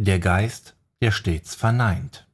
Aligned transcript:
Der 0.00 0.20
Geist, 0.20 0.76
der 1.02 1.10
stets 1.10 1.56
verneint. 1.56 2.28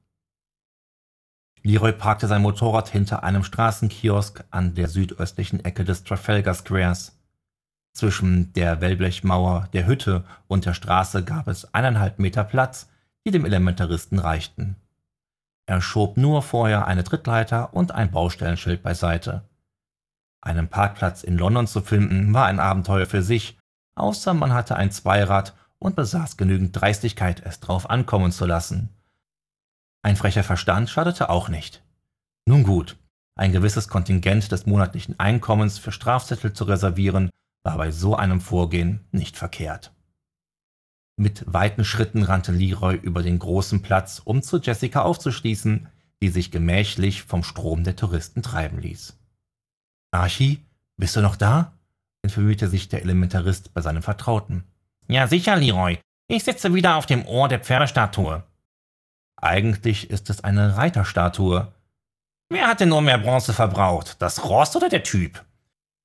Leroy 1.63 1.95
parkte 1.95 2.27
sein 2.27 2.43
Motorrad 2.43 2.91
hinter 2.91 3.25
einem 3.25 3.43
Straßenkiosk 3.43 4.45
an 4.51 4.75
der 4.75 4.87
südöstlichen 4.87 5.65
Ecke 5.65 5.83
des 5.83 6.05
Trafalgar 6.05 6.53
Squares. 6.53 7.19
Zwischen 7.95 8.53
der 8.53 8.83
Wellblechmauer 8.83 9.71
der 9.73 9.87
Hütte 9.87 10.25
und 10.47 10.67
der 10.67 10.75
Straße 10.75 11.25
gab 11.25 11.49
es 11.49 11.73
eineinhalb 11.73 12.19
Meter 12.19 12.45
Platz, 12.45 12.91
die 13.27 13.31
dem 13.31 13.47
Elementaristen 13.47 14.19
reichten. 14.19 14.77
Er 15.65 15.81
schob 15.81 16.19
nur 16.19 16.43
vorher 16.43 16.87
eine 16.87 17.03
Trittleiter 17.03 17.73
und 17.73 17.93
ein 17.93 18.11
Baustellenschild 18.11 18.83
beiseite. 18.83 19.49
Einen 20.43 20.69
Parkplatz 20.69 21.23
in 21.23 21.39
London 21.39 21.67
zu 21.67 21.81
finden, 21.81 22.35
war 22.35 22.45
ein 22.45 22.61
Abenteuer 22.61 23.07
für 23.07 23.23
sich, 23.23 23.59
außer 23.95 24.35
man 24.35 24.53
hatte 24.53 24.77
ein 24.77 24.91
Zweirad 24.91 25.55
und 25.79 25.97
besaß 25.97 26.37
genügend 26.37 26.79
Dreistigkeit, 26.79 27.43
es 27.45 27.61
drauf 27.61 27.91
ankommen 27.91 28.33
zu 28.33 28.47
lassen. 28.47 28.89
Ein 30.03 30.17
frecher 30.17 30.45
Verstand 30.45 30.91
schadete 30.91 31.31
auch 31.31 31.49
nicht. 31.49 31.83
Nun 32.47 32.63
gut, 32.63 32.97
ein 33.37 33.53
gewisses 33.53 33.89
Kontingent 33.89 34.53
des 34.53 34.67
monatlichen 34.67 35.19
Einkommens 35.19 35.79
für 35.79 35.93
Strafzettel 35.93 36.53
zu 36.53 36.65
reservieren, 36.65 37.31
war 37.63 37.77
bei 37.79 37.91
so 37.91 38.15
einem 38.15 38.41
Vorgehen 38.41 39.01
nicht 39.11 39.37
verkehrt. 39.37 39.93
Mit 41.17 41.45
weiten 41.47 41.85
Schritten 41.85 42.23
rannte 42.23 42.53
Leroy 42.53 42.97
über 42.97 43.23
den 43.23 43.39
großen 43.39 43.83
Platz, 43.83 44.21
um 44.25 44.43
zu 44.43 44.59
Jessica 44.59 45.03
aufzuschließen, 45.03 45.89
die 46.21 46.29
sich 46.29 46.51
gemächlich 46.51 47.23
vom 47.23 47.43
Strom 47.43 47.85
der 47.85 47.97
Touristen 47.97 48.43
treiben 48.43 48.79
ließ. 48.79 49.17
Archie, 50.11 50.65
bist 50.97 51.17
du 51.17 51.21
noch 51.21 51.37
da? 51.37 51.73
informierte 52.23 52.69
sich 52.69 52.89
der 52.89 53.03
Elementarist 53.03 53.75
bei 53.75 53.81
seinem 53.81 54.03
Vertrauten. 54.03 54.65
Ja, 55.09 55.27
sicher, 55.27 55.57
Leroy. 55.57 55.99
Ich 56.29 56.45
sitze 56.45 56.73
wieder 56.75 56.97
auf 56.97 57.07
dem 57.07 57.27
Ohr 57.27 57.49
der 57.49 57.61
Pferdestatue. 57.61 58.43
Eigentlich 59.37 60.11
ist 60.11 60.31
es 60.31 60.43
eine 60.43 60.77
Reiterstatue. 60.77 61.73
Wer 62.49 62.67
hat 62.67 62.81
denn 62.81 62.89
nur 62.89 63.03
mehr 63.03 63.19
Bronze 63.19 63.53
verbraucht? 63.53 64.21
Das 64.23 64.45
Rost 64.45 64.77
oder 64.77 64.89
der 64.89 65.03
Typ? 65.03 65.45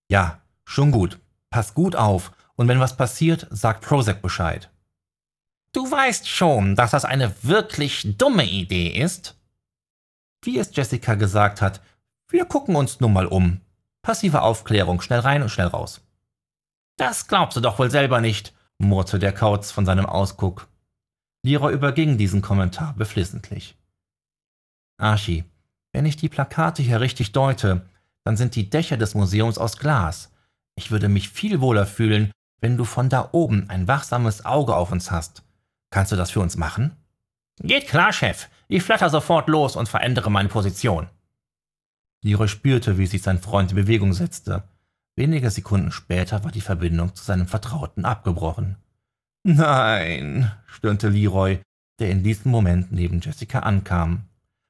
Ja, 0.10 0.42
schon 0.66 0.92
gut. 0.92 1.20
Pass 1.50 1.74
gut 1.74 1.96
auf. 1.96 2.32
Und 2.56 2.68
wenn 2.68 2.80
was 2.80 2.98
passiert, 2.98 3.48
sag 3.50 3.82
Prozac 3.82 4.22
Bescheid. 4.22 4.70
Du 5.72 5.90
weißt 5.90 6.28
schon, 6.28 6.76
dass 6.76 6.92
das 6.92 7.06
eine 7.06 7.34
wirklich 7.44 8.18
dumme 8.18 8.44
Idee 8.44 8.88
ist. 8.88 9.36
Wie 10.44 10.58
es 10.58 10.76
Jessica 10.76 11.16
gesagt 11.16 11.62
hat, 11.62 11.82
wir 12.28 12.46
gucken 12.46 12.76
uns 12.76 13.00
nun 13.00 13.14
mal 13.14 13.28
um. 13.28 13.62
Passive 14.02 14.42
Aufklärung, 14.42 15.02
schnell 15.02 15.20
rein 15.20 15.42
und 15.42 15.50
schnell 15.50 15.68
raus. 15.68 16.02
Das 16.98 17.28
glaubst 17.28 17.56
du 17.56 17.62
doch 17.62 17.80
wohl 17.80 17.92
selber 17.92 18.20
nicht, 18.20 18.54
murrte 18.80 19.20
der 19.20 19.34
Kauz 19.34 19.72
von 19.72 19.86
seinem 19.86 20.06
Ausguck. 20.06 20.68
Lira 21.44 21.70
überging 21.70 22.18
diesen 22.18 22.42
Kommentar 22.42 22.94
beflissentlich. 22.98 23.78
Archie, 24.98 25.46
wenn 25.94 26.06
ich 26.06 26.18
die 26.18 26.30
Plakate 26.30 26.82
hier 26.82 27.00
richtig 27.00 27.32
deute, 27.32 27.86
dann 28.24 28.36
sind 28.38 28.56
die 28.56 28.70
Dächer 28.70 28.98
des 28.98 29.16
Museums 29.16 29.58
aus 29.58 29.78
Glas. 29.78 30.32
Ich 30.76 30.92
würde 30.92 31.10
mich 31.10 31.30
viel 31.30 31.62
wohler 31.62 31.86
fühlen, 31.86 32.32
wenn 32.62 32.78
du 32.78 32.86
von 32.86 33.10
da 33.10 33.30
oben 33.32 33.70
ein 33.70 33.88
wachsames 33.88 34.46
Auge 34.46 34.76
auf 34.76 34.92
uns 34.92 35.12
hast. 35.12 35.44
Kannst 35.92 36.12
du 36.12 36.16
das 36.16 36.32
für 36.32 36.42
uns 36.42 36.58
machen? 36.58 36.96
Geht 37.62 37.88
klar, 37.88 38.14
Chef. 38.14 38.48
Ich 38.68 38.84
flatter 38.84 39.10
sofort 39.10 39.50
los 39.50 39.76
und 39.76 39.90
verändere 39.90 40.30
meine 40.30 40.50
Position. 40.50 41.08
Leroy 42.22 42.48
spürte, 42.48 42.98
wie 42.98 43.08
sich 43.08 43.22
sein 43.22 43.40
Freund 43.40 43.72
in 43.72 43.78
Bewegung 43.78 44.14
setzte. 44.14 44.64
Wenige 45.20 45.52
Sekunden 45.52 45.92
später 45.92 46.46
war 46.46 46.52
die 46.54 46.62
Verbindung 46.62 47.14
zu 47.14 47.26
seinem 47.26 47.46
Vertrauten 47.46 48.06
abgebrochen. 48.06 48.78
Nein, 49.44 50.50
stöhnte 50.66 51.10
Leroy, 51.10 51.60
der 52.00 52.10
in 52.10 52.24
diesem 52.24 52.52
Moment 52.52 52.94
neben 52.94 53.20
Jessica 53.20 53.60
ankam. 53.60 54.30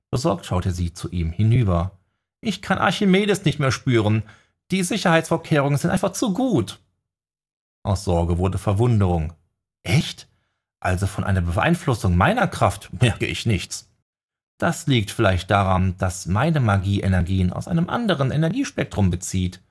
Besorgt 0.09 0.47
schaute 0.47 0.71
sie 0.71 0.91
zu 0.91 1.07
ihm 1.11 1.31
hinüber. 1.31 1.99
Ich 2.41 2.63
kann 2.63 2.79
Archimedes 2.79 3.45
nicht 3.45 3.59
mehr 3.59 3.71
spüren. 3.71 4.23
Die 4.71 4.81
Sicherheitsvorkehrungen 4.81 5.77
sind 5.77 5.91
einfach 5.91 6.13
zu 6.13 6.33
gut. 6.33 6.79
Aus 7.83 8.03
Sorge 8.03 8.39
wurde 8.39 8.57
Verwunderung. 8.57 9.33
Echt? 9.83 10.27
Also 10.79 11.05
von 11.05 11.25
einer 11.25 11.41
Beeinflussung 11.41 12.17
meiner 12.17 12.47
Kraft 12.47 12.89
merke 12.99 13.27
ich 13.27 13.45
nichts. 13.45 13.91
Das 14.57 14.87
liegt 14.87 15.11
vielleicht 15.11 15.51
daran, 15.51 15.95
dass 15.99 16.25
meine 16.25 16.59
Magie 16.59 17.01
Energien 17.01 17.53
aus 17.53 17.67
einem 17.67 17.87
anderen 17.87 18.31
Energiespektrum 18.31 19.11
bezieht. 19.11 19.61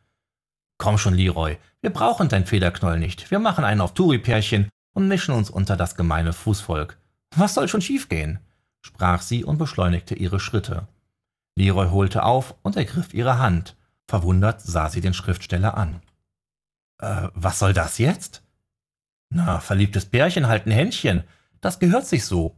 Komm 0.79 0.97
schon, 0.97 1.15
Leroy, 1.15 1.59
wir 1.81 1.91
brauchen 1.91 2.29
dein 2.29 2.47
Federknoll 2.47 2.99
nicht. 2.99 3.31
Wir 3.31 3.41
machen 3.41 3.65
einen 3.65 3.81
auf 3.81 3.95
Touri-Pärchen 3.95 4.69
und 4.95 5.09
mischen 5.09 5.35
uns 5.35 5.51
unter 5.51 5.77
das 5.77 5.97
gemeine 5.97 6.33
Fußvolk. 6.33 6.97
Was 7.37 7.55
soll 7.55 7.69
schon 7.69 7.83
schiefgehen? 7.83 8.39
sprach 8.81 9.23
sie 9.23 9.45
und 9.45 9.59
beschleunigte 9.59 10.15
ihre 10.15 10.41
Schritte. 10.41 10.87
Leroy 11.57 11.91
holte 11.91 12.23
auf 12.23 12.55
und 12.63 12.77
ergriff 12.77 13.13
ihre 13.13 13.39
Hand. 13.39 13.77
Verwundert 14.07 14.63
sah 14.63 14.89
sie 14.89 15.01
den 15.01 15.15
Schriftsteller 15.15 15.77
an. 15.77 16.01
Äh, 17.01 17.29
was 17.35 17.59
soll 17.59 17.73
das 17.73 17.99
jetzt? 17.99 18.43
Na, 19.31 19.61
verliebtes 19.61 20.07
Pärchen 20.07 20.47
halten 20.47 20.71
Händchen. 20.71 21.25
Das 21.61 21.79
gehört 21.79 22.07
sich 22.07 22.25
so. 22.25 22.57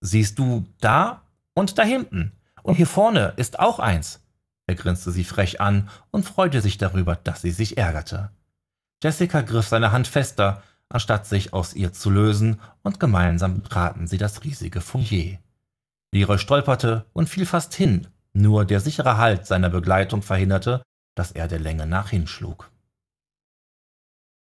Siehst 0.00 0.38
du 0.38 0.66
da 0.80 1.22
und 1.54 1.78
da 1.78 1.82
hinten. 1.82 2.32
Und 2.62 2.76
hier 2.76 2.86
vorne 2.86 3.34
ist 3.36 3.58
auch 3.58 3.78
eins. 3.78 4.21
Er 4.66 4.74
grinste 4.74 5.10
sie 5.10 5.24
frech 5.24 5.60
an 5.60 5.88
und 6.10 6.24
freute 6.24 6.60
sich 6.60 6.78
darüber, 6.78 7.16
dass 7.16 7.42
sie 7.42 7.50
sich 7.50 7.78
ärgerte. 7.78 8.30
Jessica 9.02 9.40
griff 9.40 9.66
seine 9.66 9.92
Hand 9.92 10.06
fester, 10.06 10.62
anstatt 10.88 11.26
sich 11.26 11.52
aus 11.52 11.74
ihr 11.74 11.92
zu 11.92 12.10
lösen, 12.10 12.60
und 12.82 13.00
gemeinsam 13.00 13.60
betraten 13.60 14.06
sie 14.06 14.18
das 14.18 14.44
riesige 14.44 14.80
Foyer. 14.80 15.38
Leroy 16.12 16.38
stolperte 16.38 17.06
und 17.12 17.28
fiel 17.28 17.46
fast 17.46 17.74
hin, 17.74 18.06
nur 18.32 18.64
der 18.64 18.80
sichere 18.80 19.16
Halt 19.16 19.46
seiner 19.46 19.70
Begleitung 19.70 20.22
verhinderte, 20.22 20.82
dass 21.14 21.32
er 21.32 21.48
der 21.48 21.60
Länge 21.60 21.86
nach 21.86 22.10
hinschlug. 22.10 22.70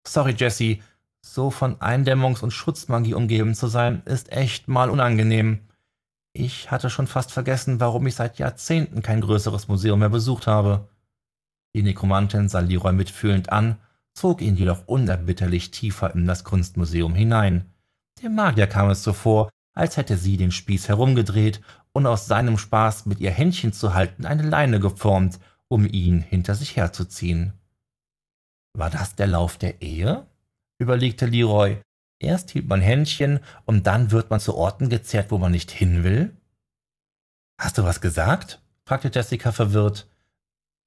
Sorry, 0.08 0.36
Jessie, 0.38 0.82
so 1.22 1.52
von 1.52 1.78
Eindämmungs- 1.78 2.42
und 2.42 2.52
Schutzmagie 2.52 3.14
umgeben 3.14 3.56
zu 3.56 3.68
sein, 3.68 4.02
ist 4.06 4.32
echt 4.32 4.68
mal 4.68 4.90
unangenehm. 4.90 5.62
Ich 6.34 6.72
hatte 6.72 6.90
schon 6.90 7.08
fast 7.08 7.32
vergessen, 7.32 7.80
warum 7.80 8.08
ich 8.08 8.16
seit 8.16 8.40
Jahrzehnten 8.40 9.02
kein 9.02 9.22
größeres 9.22 9.68
Museum 9.68 10.00
mehr 10.00 10.10
besucht 10.10 10.48
habe. 10.48 10.88
Die 11.76 11.84
Nekromantin 11.84 12.50
sah 12.50 12.60
Leroy 12.60 12.94
mitfühlend 12.94 13.52
an, 13.52 13.78
zog 14.14 14.42
ihn 14.42 14.56
jedoch 14.56 14.88
unerbitterlich 14.88 15.72
tiefer 15.72 16.14
in 16.14 16.28
das 16.28 16.44
Kunstmuseum 16.44 17.14
hinein. 17.16 17.66
Dem 18.22 18.36
Magier 18.36 18.68
kam 18.68 18.90
es 18.90 19.04
so 19.04 19.14
vor, 19.14 19.50
als 19.74 19.98
hätte 19.98 20.18
sie 20.18 20.38
den 20.38 20.52
Spieß 20.52 20.90
herumgedreht 20.90 21.62
und 21.94 22.06
aus 22.06 22.28
seinem 22.28 22.58
Spaß 22.58 23.06
mit 23.06 23.20
ihr 23.20 23.32
Händchen 23.32 23.74
zu 23.74 23.94
halten 23.94 24.26
eine 24.26 24.44
Leine 24.44 24.80
geformt, 24.80 25.40
um 25.68 25.86
ihn 25.86 26.22
hinter 26.22 26.56
sich 26.56 26.76
herzuziehen. 26.76 27.54
War 28.74 28.90
das 28.90 29.16
der 29.16 29.28
Lauf 29.28 29.58
der 29.58 29.82
Ehe? 29.82 30.26
überlegte 30.80 31.26
Leroy. 31.26 31.82
Erst 32.22 32.52
hielt 32.52 32.68
man 32.68 32.82
Händchen 32.82 33.40
und 33.66 33.88
dann 33.88 34.12
wird 34.12 34.30
man 34.30 34.40
zu 34.40 34.56
Orten 34.56 34.90
gezerrt, 34.90 35.32
wo 35.32 35.40
man 35.40 35.52
nicht 35.52 35.72
hin 35.72 36.04
will? 36.04 36.38
Hast 37.60 37.80
du 37.80 37.84
was 37.84 38.00
gesagt? 38.00 38.62
fragte 38.86 39.10
Jessica 39.12 39.52
verwirrt. 39.52 40.08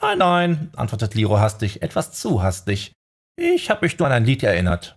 Nein, 0.00 0.18
nein, 0.18 0.70
antwortete 0.76 1.18
Leroy 1.18 1.40
hastig, 1.40 1.82
etwas 1.82 2.12
zu 2.12 2.42
hastig. 2.42 2.92
Ich 3.36 3.68
habe 3.68 3.84
mich 3.84 3.98
nur 3.98 4.06
an 4.06 4.12
ein 4.12 4.24
Lied 4.24 4.44
erinnert. 4.44 4.96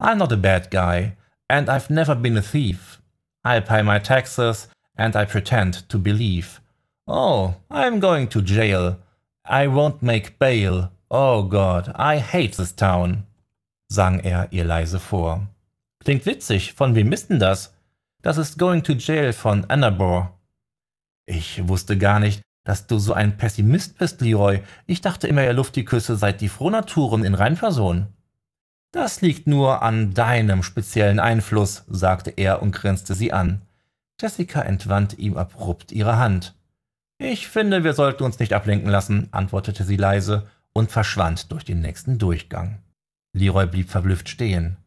I'm 0.00 0.16
not 0.16 0.32
a 0.32 0.36
bad 0.36 0.72
guy, 0.72 1.16
and 1.48 1.68
I've 1.68 1.92
never 1.92 2.16
been 2.16 2.36
a 2.36 2.42
thief. 2.42 3.00
I 3.44 3.60
pay 3.60 3.82
my 3.84 4.00
taxes, 4.00 4.68
and 4.96 5.14
I 5.14 5.24
pretend 5.24 5.88
to 5.88 5.98
believe. 5.98 6.60
Oh, 7.06 7.54
I'm 7.70 8.00
going 8.00 8.28
to 8.30 8.42
jail. 8.42 8.98
I 9.44 9.68
won't 9.68 10.02
make 10.02 10.38
bail. 10.40 10.90
Oh 11.10 11.44
God, 11.44 11.92
I 11.94 12.18
hate 12.18 12.56
this 12.56 12.72
town 12.72 13.24
sang 13.94 14.20
er 14.20 14.48
ihr 14.52 14.64
leise 14.64 14.98
vor. 14.98 15.46
Klingt 16.00 16.26
witzig, 16.26 16.74
von 16.74 16.94
wem 16.94 17.12
ist 17.12 17.30
denn 17.30 17.38
das? 17.38 17.72
Das 18.20 18.36
ist 18.36 18.58
Going 18.58 18.82
to 18.82 18.92
Jail 18.94 19.32
von 19.32 19.64
Annabore. 19.66 20.30
Ich 21.26 21.66
wusste 21.68 21.96
gar 21.96 22.20
nicht, 22.20 22.42
dass 22.64 22.86
du 22.86 22.98
so 22.98 23.12
ein 23.12 23.36
Pessimist 23.36 23.98
bist, 23.98 24.20
Leroy. 24.20 24.60
Ich 24.86 25.00
dachte 25.00 25.28
immer, 25.28 25.44
ihr 25.44 25.52
Luftiküsse 25.52 26.16
seid 26.16 26.40
die 26.40 26.48
Frohnaturen 26.48 27.24
in 27.24 27.34
Reinperson. 27.34 28.08
Das 28.92 29.20
liegt 29.20 29.46
nur 29.46 29.82
an 29.82 30.14
deinem 30.14 30.62
speziellen 30.62 31.20
Einfluss, 31.20 31.84
sagte 31.88 32.30
er 32.30 32.62
und 32.62 32.72
grinste 32.72 33.14
sie 33.14 33.32
an. 33.32 33.62
Jessica 34.20 34.62
entwandte 34.62 35.16
ihm 35.16 35.36
abrupt 35.36 35.92
ihre 35.92 36.18
Hand. 36.18 36.54
Ich 37.18 37.48
finde, 37.48 37.84
wir 37.84 37.92
sollten 37.92 38.24
uns 38.24 38.38
nicht 38.38 38.52
ablenken 38.52 38.90
lassen, 38.90 39.28
antwortete 39.32 39.84
sie 39.84 39.96
leise 39.96 40.46
und 40.72 40.90
verschwand 40.90 41.50
durch 41.52 41.64
den 41.64 41.80
nächsten 41.80 42.18
Durchgang. 42.18 42.78
Leroy 43.34 43.66
blieb 43.66 43.90
verblüfft 43.90 44.28
stehen. 44.28 44.78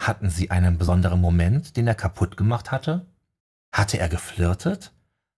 Hatten 0.00 0.30
sie 0.30 0.50
einen 0.50 0.78
besonderen 0.78 1.20
Moment, 1.20 1.76
den 1.76 1.86
er 1.86 1.94
kaputt 1.94 2.36
gemacht 2.36 2.70
hatte? 2.70 3.06
Hatte 3.72 3.98
er 3.98 4.08
geflirtet? 4.08 4.92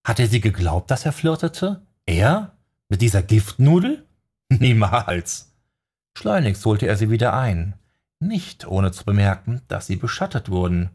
Hatte 0.05 0.27
sie 0.27 0.41
geglaubt, 0.41 0.91
dass 0.91 1.05
er 1.05 1.13
flirtete? 1.13 1.83
Er? 2.07 2.57
Mit 2.89 3.01
dieser 3.03 3.23
Giftnudel? 3.23 4.07
Niemals. 4.49 5.53
Schleunigst 6.17 6.65
holte 6.65 6.87
er 6.87 6.97
sie 6.97 7.11
wieder 7.11 7.35
ein, 7.35 7.75
nicht 8.21 8.67
ohne 8.67 8.93
zu 8.93 9.05
bemerken, 9.05 9.63
dass 9.69 9.87
sie 9.87 9.97
beschattet 9.97 10.51
wurden. 10.51 10.91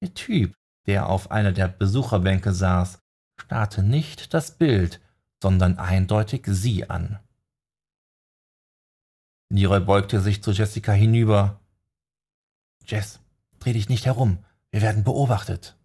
Der 0.00 0.14
Typ, 0.14 0.54
der 0.86 1.08
auf 1.08 1.30
einer 1.30 1.52
der 1.52 1.68
Besucherbänke 1.68 2.52
saß, 2.52 2.98
starrte 3.40 3.82
nicht 3.82 4.34
das 4.34 4.52
Bild, 4.52 5.00
sondern 5.42 5.78
eindeutig 5.78 6.42
sie 6.46 6.88
an. 6.88 7.18
Leroy 9.50 9.80
beugte 9.80 10.20
sich 10.20 10.42
zu 10.42 10.50
Jessica 10.50 10.92
hinüber. 10.92 11.60
Jess, 12.86 13.20
dreh 13.60 13.72
dich 13.72 13.88
nicht 13.88 14.06
herum, 14.06 14.38
wir 14.70 14.82
werden 14.82 15.04
beobachtet. 15.04 15.76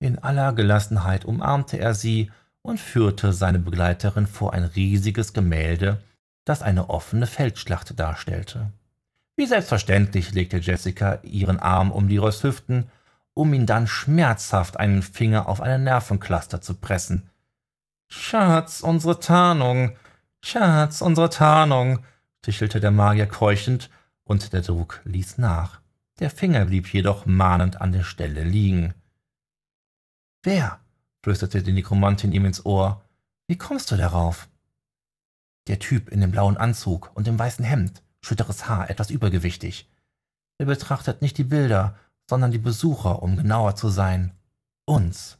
In 0.00 0.18
aller 0.18 0.52
Gelassenheit 0.52 1.24
umarmte 1.24 1.78
er 1.78 1.94
sie 1.94 2.30
und 2.62 2.78
führte 2.78 3.32
seine 3.32 3.58
Begleiterin 3.58 4.26
vor 4.26 4.52
ein 4.52 4.64
riesiges 4.64 5.32
Gemälde, 5.32 6.02
das 6.44 6.62
eine 6.62 6.88
offene 6.88 7.26
Feldschlacht 7.26 7.98
darstellte. 7.98 8.70
Wie 9.36 9.46
selbstverständlich 9.46 10.32
legte 10.32 10.58
Jessica 10.58 11.18
ihren 11.22 11.58
Arm 11.58 11.90
um 11.90 12.08
Leroys 12.08 12.42
Hüften, 12.42 12.90
um 13.34 13.54
ihn 13.54 13.66
dann 13.66 13.86
schmerzhaft 13.86 14.78
einen 14.78 15.02
Finger 15.02 15.48
auf 15.48 15.60
eine 15.60 15.78
Nervencluster 15.78 16.60
zu 16.60 16.74
pressen. 16.74 17.30
Schatz, 18.08 18.80
unsere 18.80 19.20
Tarnung, 19.20 19.96
Schatz, 20.42 21.02
unsere 21.02 21.30
Tarnung, 21.30 22.00
tichelte 22.42 22.80
der 22.80 22.90
Magier 22.90 23.26
keuchend, 23.26 23.90
und 24.24 24.52
der 24.52 24.60
Druck 24.60 25.00
ließ 25.04 25.38
nach. 25.38 25.80
Der 26.18 26.30
Finger 26.30 26.66
blieb 26.66 26.92
jedoch 26.92 27.26
mahnend 27.26 27.80
an 27.80 27.92
der 27.92 28.04
Stelle 28.04 28.44
liegen. 28.44 28.94
Wer? 30.42 30.80
flüsterte 31.22 31.62
die 31.62 31.72
Nekromantin 31.72 32.32
ihm 32.32 32.44
ins 32.44 32.64
Ohr. 32.64 33.02
Wie 33.46 33.58
kommst 33.58 33.90
du 33.90 33.96
darauf? 33.96 34.48
Der 35.66 35.78
Typ 35.78 36.08
in 36.08 36.20
dem 36.20 36.30
blauen 36.30 36.56
Anzug 36.56 37.10
und 37.14 37.26
dem 37.26 37.38
weißen 37.38 37.64
Hemd, 37.64 38.02
schütteres 38.20 38.68
Haar, 38.68 38.90
etwas 38.90 39.10
übergewichtig. 39.10 39.90
Er 40.58 40.66
betrachtet 40.66 41.22
nicht 41.22 41.38
die 41.38 41.44
Bilder, 41.44 41.96
sondern 42.28 42.50
die 42.50 42.58
Besucher, 42.58 43.22
um 43.22 43.36
genauer 43.36 43.76
zu 43.76 43.88
sein. 43.88 44.32
Uns. 44.84 45.38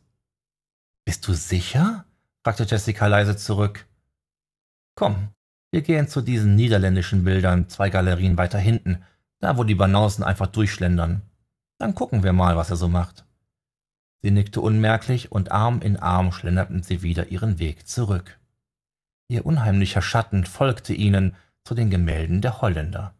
Bist 1.05 1.27
du 1.27 1.33
sicher? 1.33 2.05
fragte 2.45 2.65
Jessica 2.65 3.07
leise 3.07 3.37
zurück. 3.37 3.87
Komm, 4.95 5.29
wir 5.71 5.83
gehen 5.83 6.09
zu 6.09 6.23
diesen 6.23 6.55
niederländischen 6.57 7.25
Bildern, 7.25 7.69
zwei 7.69 7.91
Galerien 7.91 8.39
weiter 8.39 8.59
hinten, 8.59 9.03
da 9.41 9.57
wo 9.57 9.65
die 9.65 9.75
Banausen 9.75 10.25
einfach 10.25 10.47
durchschlendern. 10.47 11.23
Dann 11.79 11.95
gucken 11.95 12.23
wir 12.23 12.33
mal, 12.33 12.57
was 12.57 12.71
er 12.71 12.77
so 12.77 12.89
macht. 12.89 13.25
Sie 14.23 14.31
nickte 14.31 14.61
unmerklich 14.61 15.31
und 15.31 15.53
Arm 15.53 15.81
in 15.81 15.97
Arm 15.97 16.33
schlenderten 16.33 16.83
sie 16.83 17.03
wieder 17.03 17.29
ihren 17.29 17.59
Weg 17.59 17.87
zurück. 17.87 18.39
Ihr 19.29 19.47
unheimlicher 19.47 20.03
Schatten 20.03 20.45
folgte 20.45 20.95
ihnen 20.95 21.37
zu 21.65 21.75
den 21.75 21.91
Gemälden 21.91 22.41
der 22.41 22.61
Holländer. 22.61 23.15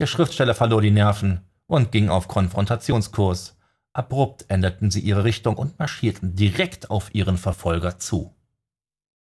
Der 0.00 0.06
Schriftsteller 0.06 0.54
verlor 0.54 0.80
die 0.80 0.92
Nerven 0.92 1.40
und 1.66 1.92
ging 1.92 2.08
auf 2.08 2.28
Konfrontationskurs. 2.28 3.56
Abrupt 3.92 4.46
änderten 4.48 4.90
sie 4.90 5.00
ihre 5.00 5.24
Richtung 5.24 5.56
und 5.56 5.78
marschierten 5.78 6.36
direkt 6.36 6.90
auf 6.90 7.14
ihren 7.14 7.36
Verfolger 7.36 7.98
zu. 7.98 8.34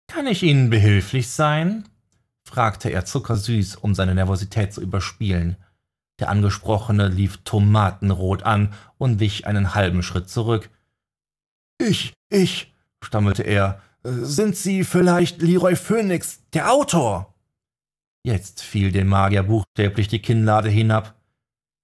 Kann 0.09 0.27
ich 0.27 0.43
Ihnen 0.43 0.71
behilflich 0.71 1.29
sein? 1.29 1.89
Fragte 2.52 2.90
er 2.90 3.06
zuckersüß, 3.06 3.76
um 3.76 3.94
seine 3.94 4.14
Nervosität 4.14 4.75
zu 4.75 4.82
überspielen. 4.82 5.56
Der 6.20 6.28
Angesprochene 6.28 7.08
lief 7.08 7.38
tomatenrot 7.44 8.43
an 8.43 8.75
und 8.99 9.20
wich 9.20 9.46
einen 9.46 9.75
halben 9.75 10.02
Schritt 10.02 10.28
zurück. 10.28 10.69
Ich, 11.81 12.12
ich, 12.28 12.75
stammelte 13.02 13.43
er, 13.43 13.81
sind 14.04 14.54
Sie 14.54 14.84
vielleicht 14.84 15.40
Leroy 15.40 15.76
Phoenix, 15.76 16.43
der 16.52 16.70
Autor? 16.70 17.34
Jetzt 18.22 18.60
fiel 18.60 18.93
dem 18.93 19.08
Magier 19.08 19.44
buchstäblich 19.44 20.08
die 20.08 20.20
Kinnlade 20.20 20.69
hinab. 20.69 21.14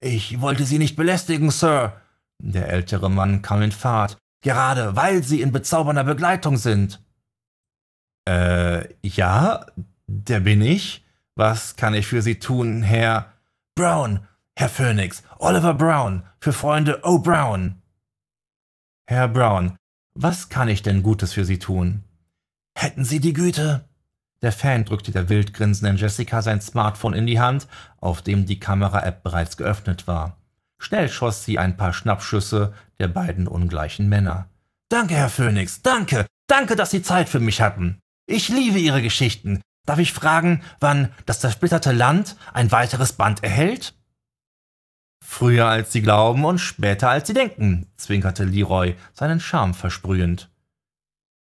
Ich 0.01 0.39
wollte 0.39 0.65
Sie 0.65 0.77
nicht 0.77 0.95
belästigen, 0.95 1.49
Sir. 1.49 1.99
Der 2.41 2.69
ältere 2.69 3.09
Mann 3.09 3.41
kam 3.41 3.63
in 3.63 3.71
Fahrt, 3.71 4.17
gerade 4.41 4.95
weil 4.95 5.23
Sie 5.23 5.41
in 5.41 5.51
bezaubernder 5.51 6.03
Begleitung 6.03 6.57
sind. 6.57 7.01
Äh, 8.29 8.93
ja, 9.01 9.65
der 10.09 10.39
bin 10.39 10.61
ich. 10.61 11.05
Was 11.35 11.75
kann 11.75 11.93
ich 11.93 12.07
für 12.07 12.21
Sie 12.21 12.39
tun, 12.39 12.81
Herr 12.81 13.31
Brown, 13.75 14.27
Herr 14.55 14.69
Phoenix, 14.69 15.23
Oliver 15.37 15.73
Brown, 15.73 16.23
für 16.39 16.51
Freunde 16.51 17.01
O. 17.03 17.19
Brown. 17.19 17.81
Herr 19.07 19.27
Brown, 19.27 19.77
was 20.13 20.49
kann 20.49 20.67
ich 20.67 20.81
denn 20.81 21.03
Gutes 21.03 21.33
für 21.33 21.45
Sie 21.45 21.59
tun? 21.59 22.03
Hätten 22.75 23.05
Sie 23.05 23.19
die 23.19 23.33
Güte? 23.33 23.85
Der 24.41 24.51
Fan 24.51 24.83
drückte 24.85 25.11
der 25.11 25.29
wild 25.29 25.53
grinsenden 25.53 25.97
Jessica 25.97 26.41
sein 26.41 26.61
Smartphone 26.61 27.13
in 27.13 27.27
die 27.27 27.39
Hand, 27.39 27.67
auf 27.97 28.21
dem 28.21 28.45
die 28.45 28.59
Kamera-App 28.59 29.23
bereits 29.23 29.57
geöffnet 29.57 30.07
war. 30.07 30.37
Schnell 30.77 31.09
schoss 31.09 31.43
sie 31.45 31.59
ein 31.59 31.77
paar 31.77 31.93
Schnappschüsse 31.93 32.73
der 32.99 33.09
beiden 33.09 33.47
ungleichen 33.47 34.09
Männer. 34.09 34.49
Danke, 34.89 35.15
Herr 35.15 35.29
Phoenix, 35.29 35.81
danke, 35.81 36.25
danke, 36.47 36.75
dass 36.75 36.91
Sie 36.91 37.03
Zeit 37.03 37.29
für 37.29 37.39
mich 37.39 37.61
hatten. 37.61 37.99
Ich 38.25 38.49
liebe 38.49 38.79
Ihre 38.79 39.01
Geschichten. 39.01 39.61
Darf 39.89 39.97
ich 39.97 40.13
fragen, 40.13 40.61
wann 40.79 41.11
das 41.25 41.39
zersplitterte 41.39 41.91
Land 41.91 42.35
ein 42.53 42.71
weiteres 42.71 43.13
Band 43.13 43.43
erhält? 43.43 43.95
Früher 45.25 45.65
als 45.65 45.91
Sie 45.91 46.03
glauben 46.03 46.45
und 46.45 46.59
später 46.59 47.09
als 47.09 47.25
Sie 47.25 47.33
denken, 47.33 47.87
zwinkerte 47.97 48.43
Leroy, 48.43 48.93
seinen 49.13 49.39
Charme 49.39 49.73
versprühend. 49.73 50.51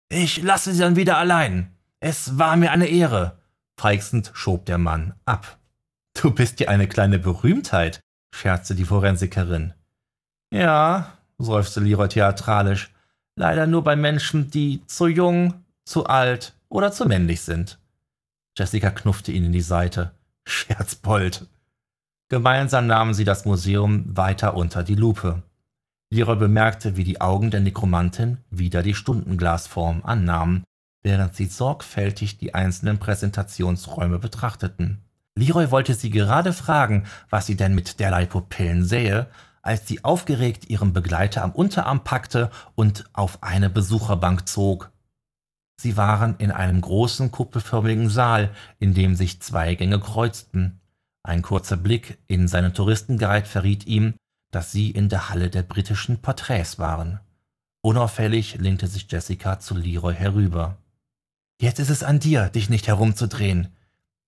Ich 0.08 0.42
lasse 0.42 0.72
Sie 0.72 0.78
dann 0.78 0.96
wieder 0.96 1.18
allein. 1.18 1.76
Es 2.00 2.38
war 2.38 2.56
mir 2.56 2.72
eine 2.72 2.86
Ehre. 2.86 3.36
Feixend 3.78 4.30
schob 4.32 4.64
der 4.64 4.78
Mann 4.78 5.12
ab. 5.26 5.58
Du 6.18 6.30
bist 6.30 6.58
ja 6.58 6.68
eine 6.68 6.88
kleine 6.88 7.18
Berühmtheit, 7.18 8.00
scherzte 8.34 8.74
die 8.74 8.86
Forensikerin. 8.86 9.74
Ja, 10.54 11.18
seufzte 11.36 11.80
Leroy 11.80 12.08
theatralisch, 12.08 12.94
leider 13.36 13.66
nur 13.66 13.84
bei 13.84 13.94
Menschen, 13.94 14.50
die 14.50 14.86
zu 14.86 15.06
jung, 15.06 15.52
zu 15.84 16.06
alt 16.06 16.54
oder 16.70 16.92
zu 16.92 17.04
männlich 17.04 17.42
sind. 17.42 17.78
Jessica 18.58 18.90
knuffte 18.90 19.30
ihn 19.30 19.44
in 19.44 19.52
die 19.52 19.60
Seite. 19.60 20.10
Scherzbold. 20.44 21.46
Gemeinsam 22.28 22.88
nahmen 22.88 23.14
sie 23.14 23.24
das 23.24 23.44
Museum 23.44 24.16
weiter 24.16 24.54
unter 24.56 24.82
die 24.82 24.96
Lupe. 24.96 25.44
Leroy 26.10 26.34
bemerkte, 26.34 26.96
wie 26.96 27.04
die 27.04 27.20
Augen 27.20 27.52
der 27.52 27.60
Nekromantin 27.60 28.38
wieder 28.50 28.82
die 28.82 28.94
Stundenglasform 28.94 30.02
annahmen, 30.02 30.64
während 31.02 31.36
sie 31.36 31.46
sorgfältig 31.46 32.38
die 32.38 32.54
einzelnen 32.54 32.98
Präsentationsräume 32.98 34.18
betrachteten. 34.18 35.04
Leroy 35.36 35.70
wollte 35.70 35.94
sie 35.94 36.10
gerade 36.10 36.52
fragen, 36.52 37.04
was 37.30 37.46
sie 37.46 37.56
denn 37.56 37.76
mit 37.76 38.00
derlei 38.00 38.26
Pupillen 38.26 38.84
sähe, 38.84 39.28
als 39.62 39.86
sie 39.86 40.02
aufgeregt 40.02 40.68
ihren 40.68 40.92
Begleiter 40.92 41.44
am 41.44 41.52
Unterarm 41.52 42.02
packte 42.02 42.50
und 42.74 43.04
auf 43.12 43.40
eine 43.42 43.70
Besucherbank 43.70 44.48
zog. 44.48 44.90
Sie 45.80 45.96
waren 45.96 46.36
in 46.38 46.50
einem 46.50 46.80
großen 46.80 47.30
kuppelförmigen 47.30 48.10
Saal, 48.10 48.50
in 48.78 48.94
dem 48.94 49.14
sich 49.14 49.40
zwei 49.40 49.74
Gänge 49.76 50.00
kreuzten. 50.00 50.80
Ein 51.22 51.42
kurzer 51.42 51.76
Blick 51.76 52.18
in 52.26 52.48
seinen 52.48 52.74
Touristenguide 52.74 53.46
verriet 53.46 53.86
ihm, 53.86 54.14
dass 54.50 54.72
sie 54.72 54.90
in 54.90 55.08
der 55.08 55.28
Halle 55.28 55.50
der 55.50 55.62
britischen 55.62 56.20
Porträts 56.20 56.78
waren. 56.78 57.20
Unauffällig 57.80 58.56
lehnte 58.56 58.88
sich 58.88 59.10
Jessica 59.10 59.60
zu 59.60 59.76
Leroy 59.76 60.14
herüber. 60.14 60.78
Jetzt 61.60 61.78
ist 61.78 61.90
es 61.90 62.02
an 62.02 62.18
dir, 62.18 62.48
dich 62.48 62.70
nicht 62.70 62.88
herumzudrehen. 62.88 63.68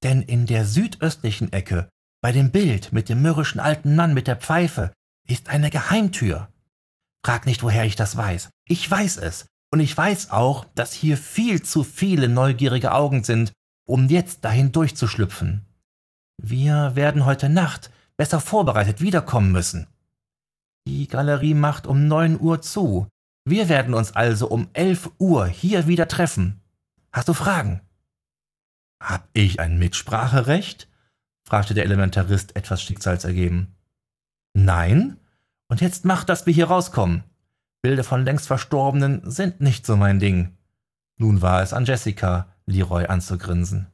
Denn 0.03 0.23
in 0.23 0.47
der 0.47 0.65
südöstlichen 0.65 1.53
Ecke, 1.53 1.89
bei 2.23 2.33
dem 2.33 2.51
Bild 2.53 2.93
mit 2.93 3.09
dem 3.09 3.23
mürrischen 3.23 3.61
alten 3.61 3.97
Mann 3.97 4.15
mit 4.15 4.27
der 4.27 4.37
Pfeife, 4.37 4.93
ist 5.27 5.49
eine 5.49 5.71
Geheimtür. 5.71 6.49
Frag 7.25 7.47
nicht, 7.47 7.63
woher 7.63 7.85
ich 7.85 7.97
das 7.97 8.17
weiß. 8.17 8.51
Ich 8.67 8.89
weiß 8.91 9.19
es. 9.19 9.47
Und 9.73 9.81
ich 9.81 9.97
weiß 9.97 10.31
auch, 10.31 10.65
dass 10.75 10.93
hier 10.93 11.17
viel 11.17 11.63
zu 11.63 11.85
viele 11.85 12.29
neugierige 12.29 12.93
Augen 12.93 13.23
sind, 13.23 13.53
um 13.87 14.09
jetzt 14.09 14.45
dahin 14.45 14.73
durchzuschlüpfen. 14.73 15.65
Wir 16.43 16.97
werden 16.97 17.25
heute 17.25 17.49
Nacht 17.49 17.91
besser 18.17 18.41
vorbereitet 18.41 19.01
wiederkommen 19.01 19.53
müssen. 19.53 19.87
Die 20.87 21.07
Galerie 21.07 21.55
macht 21.55 21.87
um 21.87 22.09
neun 22.09 22.41
Uhr 22.41 22.63
zu. 22.63 23.09
Wir 23.45 23.69
werden 23.69 23.95
uns 23.95 24.13
also 24.13 24.49
um 24.49 24.69
elf 24.73 25.11
Uhr 25.19 25.47
hier 25.47 25.87
wieder 25.87 26.09
treffen. 26.09 26.61
Hast 27.13 27.29
du 27.29 27.35
Fragen? 27.35 27.81
Hab 29.03 29.29
ich 29.33 29.61
ein 29.61 29.79
Mitspracherecht? 29.79 30.89
fragte 31.47 31.75
der 31.75 31.85
Elementarist 31.85 32.55
etwas 32.57 32.83
schicksalsergeben. 32.83 33.75
Nein? 34.55 35.17
Und 35.69 35.81
jetzt 35.81 36.05
mach, 36.05 36.25
dass 36.25 36.47
wir 36.47 36.53
hier 36.53 36.69
rauskommen. 36.69 37.25
Bilder 37.83 38.05
von 38.05 38.25
längst 38.25 38.47
Verstorbenen 38.47 39.23
sind 39.31 39.61
nicht 39.61 39.87
so 39.87 39.97
mein 39.97 40.21
Ding. 40.21 40.57
Nun 41.17 41.41
war 41.41 41.63
es 41.63 41.73
an 41.73 41.87
Jessica, 41.87 42.49
Leroy 42.67 43.07
anzugrinsen. 43.07 43.87